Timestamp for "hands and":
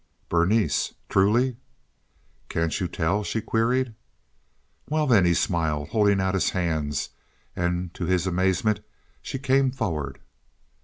6.49-7.93